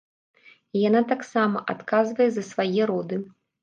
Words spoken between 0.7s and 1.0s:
І